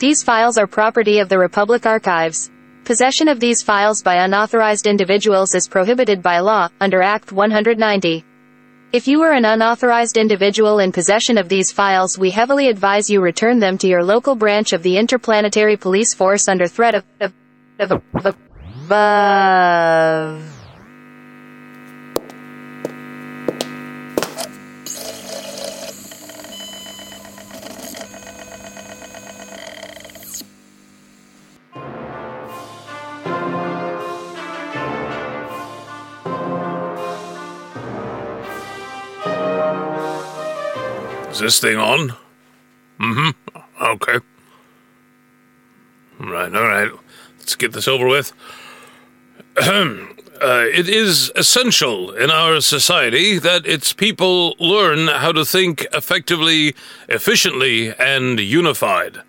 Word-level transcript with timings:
These 0.00 0.24
files 0.24 0.58
are 0.58 0.66
property 0.66 1.20
of 1.20 1.28
the 1.28 1.38
Republic 1.38 1.86
Archives. 1.86 2.50
Possession 2.84 3.28
of 3.28 3.38
these 3.38 3.62
files 3.62 4.02
by 4.02 4.16
unauthorized 4.24 4.88
individuals 4.88 5.54
is 5.54 5.68
prohibited 5.68 6.20
by 6.20 6.40
law, 6.40 6.68
under 6.80 7.00
Act 7.00 7.30
190. 7.30 8.24
If 8.92 9.06
you 9.06 9.22
are 9.22 9.32
an 9.32 9.44
unauthorized 9.44 10.16
individual 10.16 10.80
in 10.80 10.90
possession 10.90 11.38
of 11.38 11.48
these 11.48 11.70
files 11.70 12.18
we 12.18 12.30
heavily 12.30 12.68
advise 12.68 13.08
you 13.08 13.20
return 13.20 13.60
them 13.60 13.78
to 13.78 13.88
your 13.88 14.02
local 14.02 14.34
branch 14.34 14.72
of 14.72 14.82
the 14.82 14.96
Interplanetary 14.98 15.76
Police 15.76 16.12
Force 16.12 16.48
under 16.48 16.66
threat 16.66 16.96
of, 16.96 17.04
of, 17.20 17.32
of, 17.78 17.92
of, 17.92 18.26
of, 18.26 18.36
uh, 18.90 19.93
Is 41.34 41.40
this 41.40 41.58
thing 41.58 41.76
on? 41.78 42.14
Mm-hmm. 43.00 43.58
Okay. 43.82 44.18
All 46.20 46.30
right, 46.30 46.54
all 46.54 46.62
right. 46.62 46.92
Let's 47.40 47.56
get 47.56 47.72
this 47.72 47.88
over 47.88 48.06
with. 48.06 48.32
Uh, 50.42 50.66
it 50.74 50.88
is 50.88 51.30
essential 51.36 52.10
in 52.10 52.28
our 52.28 52.60
society 52.60 53.38
that 53.38 53.64
its 53.64 53.92
people 53.92 54.56
learn 54.58 55.06
how 55.06 55.30
to 55.30 55.44
think 55.44 55.86
effectively, 55.92 56.74
efficiently, 57.08 57.94
and 57.94 58.40
unified. 58.40 59.22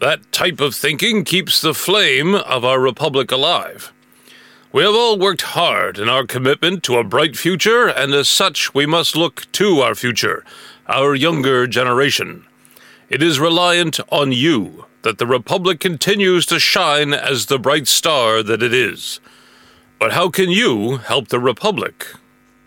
That 0.00 0.30
type 0.30 0.60
of 0.60 0.74
thinking 0.74 1.24
keeps 1.24 1.62
the 1.62 1.72
flame 1.72 2.34
of 2.34 2.62
our 2.62 2.78
republic 2.78 3.32
alive. 3.32 3.90
We 4.70 4.82
have 4.82 4.94
all 4.94 5.18
worked 5.18 5.42
hard 5.42 5.98
in 5.98 6.10
our 6.10 6.26
commitment 6.26 6.82
to 6.82 6.98
a 6.98 7.04
bright 7.04 7.38
future, 7.38 7.88
and 7.88 8.12
as 8.12 8.28
such, 8.28 8.74
we 8.74 8.84
must 8.84 9.16
look 9.16 9.50
to 9.52 9.80
our 9.80 9.94
future, 9.94 10.44
our 10.86 11.14
younger 11.14 11.66
generation. 11.66 12.44
It 13.08 13.22
is 13.22 13.40
reliant 13.40 13.98
on 14.10 14.32
you 14.32 14.84
that 15.02 15.16
the 15.16 15.26
Republic 15.26 15.80
continues 15.80 16.44
to 16.46 16.60
shine 16.60 17.14
as 17.14 17.46
the 17.46 17.58
bright 17.58 17.88
star 17.88 18.42
that 18.42 18.62
it 18.62 18.74
is. 18.74 19.20
But 19.98 20.12
how 20.12 20.28
can 20.28 20.50
you 20.50 20.98
help 20.98 21.28
the 21.28 21.40
Republic? 21.40 22.06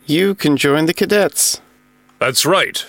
You 0.07 0.33
can 0.33 0.57
join 0.57 0.87
the 0.87 0.95
cadets. 0.95 1.61
That's 2.17 2.47
right. 2.47 2.83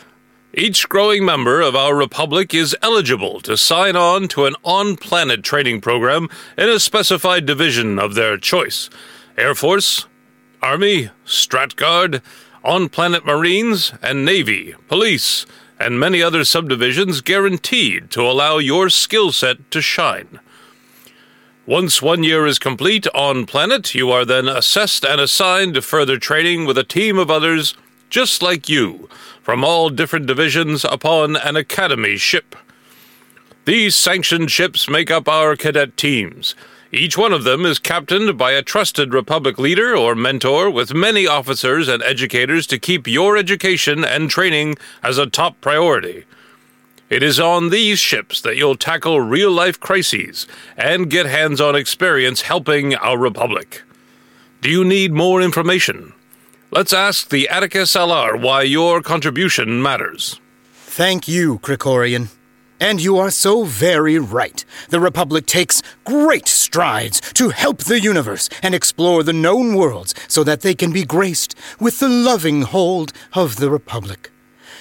Each 0.55 0.87
growing 0.87 1.25
member 1.25 1.63
of 1.63 1.75
our 1.75 1.97
Republic 1.97 2.53
is 2.53 2.77
eligible 2.83 3.41
to 3.41 3.57
sign 3.57 3.97
on 3.97 4.29
to 4.29 4.45
an 4.45 4.55
on 4.63 4.97
planet 4.99 5.43
training 5.43 5.81
program 5.81 6.29
in 6.59 6.69
a 6.69 6.79
specified 6.79 7.47
division 7.47 7.99
of 7.99 8.15
their 8.15 8.37
choice 8.37 8.91
Air 9.39 9.55
Force, 9.55 10.05
Army, 10.61 11.09
Stratguard, 11.25 12.21
on 12.63 12.91
planet 12.91 13.25
Marines, 13.25 13.95
and 14.03 14.27
Navy, 14.27 14.75
Police, 14.89 15.47
and 15.81 15.99
many 15.99 16.23
other 16.23 16.45
subdivisions 16.45 17.23
guaranteed 17.23 18.11
to 18.11 18.21
allow 18.21 18.59
your 18.59 18.91
skill 18.91 19.33
set 19.33 19.71
to 19.71 19.81
shine. 19.81 20.39
Once 21.65 22.03
one 22.03 22.23
year 22.23 22.45
is 22.47 22.59
complete 22.59 23.07
on 23.15 23.47
planet, 23.47 23.95
you 23.95 24.11
are 24.11 24.27
then 24.27 24.49
assessed 24.49 25.03
and 25.03 25.19
assigned 25.19 25.73
to 25.73 25.81
further 25.81 26.19
training 26.19 26.67
with 26.67 26.77
a 26.77 26.85
team 26.85 27.17
of 27.17 27.31
others 27.31 27.75
just 28.13 28.43
like 28.43 28.69
you 28.69 29.09
from 29.41 29.65
all 29.65 29.89
different 29.89 30.27
divisions 30.27 30.85
upon 30.85 31.35
an 31.35 31.57
academy 31.57 32.19
ship. 32.19 32.55
These 33.65 33.97
sanctioned 33.97 34.51
ships 34.51 34.87
make 34.87 35.11
up 35.11 35.29
our 35.29 35.57
cadet 35.57 35.97
teams. 35.97 36.55
Each 36.93 37.17
one 37.17 37.33
of 37.33 37.45
them 37.45 37.65
is 37.65 37.79
captained 37.79 38.37
by 38.37 38.53
a 38.53 38.61
trusted 38.61 39.15
Republic 39.15 39.59
leader 39.59 39.97
or 39.97 40.15
mentor 40.15 40.69
with 40.69 40.93
many 40.93 41.27
officers 41.27 41.89
and 41.89 42.03
educators 42.03 42.67
to 42.67 42.79
keep 42.79 43.09
your 43.09 43.39
education 43.39 44.05
and 44.05 44.29
training 44.29 44.75
as 45.03 45.17
a 45.17 45.25
top 45.25 45.59
priority. 45.63 46.25
It 47.09 47.23
is 47.23 47.41
on 47.41 47.71
these 47.71 47.99
ships 47.99 48.43
that 48.43 48.59
you'll 48.59 48.77
tackle 48.77 49.23
real 49.23 49.51
life 49.51 49.81
crises 49.81 50.47
and 50.77 51.09
get 51.09 51.25
hands 51.25 51.63
on 51.63 51.75
experience 51.75 52.43
helping 52.43 52.95
our 52.97 53.17
Republic. 53.17 53.83
Do 54.61 54.69
you 54.69 54.85
need 54.85 55.15
more 55.15 55.41
information? 55.41 56.13
Let's 56.75 56.95
ask 56.95 57.29
the 57.29 57.51
Atticus 57.51 57.95
Allard 57.95 58.41
why 58.41 58.63
your 58.63 59.03
contribution 59.03 59.83
matters. 59.83 60.41
Thank 60.73 61.29
you, 61.29 61.59
Krikorian. 61.59 62.29
And 62.81 62.99
you 62.99 63.19
are 63.19 63.31
so 63.31 63.65
very 63.65 64.19
right. 64.19 64.65
The 64.89 64.99
Republic 64.99 65.45
takes 65.45 65.83
great 66.07 66.49
strides 66.49 67.21
to 67.35 67.51
help 67.51 67.81
the 67.81 68.01
universe 68.01 68.49
and 68.63 68.75
explore 68.75 69.23
the 69.23 69.35
known 69.35 69.75
worlds 69.75 70.15
so 70.29 70.43
that 70.45 70.63
they 70.63 70.75
can 70.75 70.93
be 70.95 71.05
graced 71.05 71.55
with 71.79 72.01
the 72.01 72.09
loving 72.09 72.63
hold 72.63 73.13
of 73.35 73.57
the 73.57 73.69
Republic. 73.69 74.31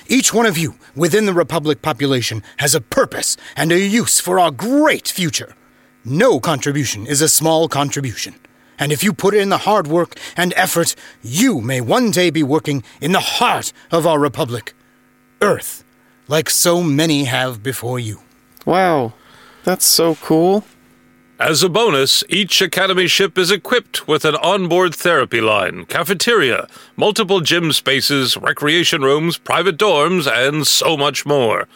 Each 0.07 0.33
one 0.33 0.45
of 0.45 0.57
you 0.57 0.75
within 0.95 1.25
the 1.25 1.33
Republic 1.33 1.81
population 1.81 2.41
has 2.59 2.73
a 2.73 2.79
purpose 2.79 3.35
and 3.57 3.69
a 3.69 3.77
use 3.77 4.21
for 4.21 4.39
our 4.39 4.51
great 4.51 5.09
future. 5.09 5.55
No 6.05 6.39
contribution 6.39 7.05
is 7.05 7.21
a 7.21 7.27
small 7.27 7.67
contribution. 7.67 8.35
And 8.81 8.91
if 8.91 9.03
you 9.03 9.13
put 9.13 9.35
in 9.35 9.49
the 9.49 9.59
hard 9.59 9.85
work 9.85 10.17
and 10.35 10.55
effort, 10.57 10.95
you 11.21 11.61
may 11.61 11.81
one 11.81 12.09
day 12.09 12.31
be 12.31 12.41
working 12.41 12.83
in 12.99 13.11
the 13.11 13.19
heart 13.19 13.71
of 13.91 14.07
our 14.07 14.17
Republic, 14.17 14.73
Earth, 15.39 15.83
like 16.27 16.49
so 16.49 16.81
many 16.81 17.25
have 17.25 17.61
before 17.61 17.99
you. 17.99 18.21
Wow, 18.65 19.13
that's 19.63 19.85
so 19.85 20.15
cool. 20.15 20.63
As 21.39 21.61
a 21.61 21.69
bonus, 21.69 22.23
each 22.27 22.59
Academy 22.59 23.05
ship 23.05 23.37
is 23.37 23.51
equipped 23.51 24.07
with 24.07 24.25
an 24.25 24.35
onboard 24.37 24.95
therapy 24.95 25.41
line, 25.41 25.85
cafeteria, 25.85 26.67
multiple 26.95 27.41
gym 27.41 27.71
spaces, 27.73 28.35
recreation 28.35 29.03
rooms, 29.03 29.37
private 29.37 29.77
dorms, 29.77 30.25
and 30.27 30.65
so 30.65 30.97
much 30.97 31.23
more. 31.23 31.67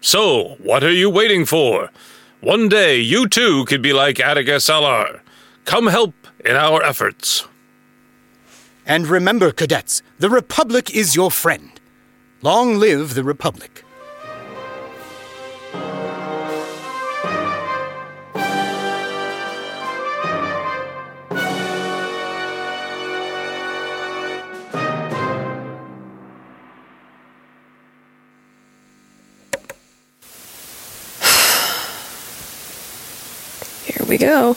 So, 0.00 0.56
what 0.62 0.84
are 0.84 0.92
you 0.92 1.10
waiting 1.10 1.44
for? 1.44 1.90
One 2.40 2.68
day, 2.68 3.00
you 3.00 3.28
too 3.28 3.64
could 3.64 3.82
be 3.82 3.92
like 3.92 4.20
Atticus 4.20 4.70
Allard. 4.70 5.22
Come 5.64 5.86
help 5.86 6.14
in 6.44 6.56
our 6.56 6.82
efforts. 6.82 7.46
And 8.84 9.06
remember, 9.06 9.52
cadets, 9.52 10.02
the 10.18 10.28
Republic 10.28 10.94
is 10.94 11.14
your 11.14 11.30
friend. 11.30 11.80
Long 12.42 12.78
live 12.78 13.14
the 13.14 13.22
Republic. 13.22 13.84
Here 33.86 34.06
we 34.08 34.18
go. 34.18 34.56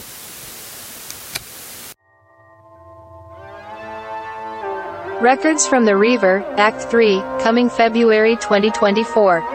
Records 5.26 5.66
from 5.66 5.86
the 5.86 5.98
Reaver, 5.98 6.44
Act 6.56 6.84
3, 6.84 7.20
coming 7.42 7.68
February 7.68 8.36
2024. 8.36 9.55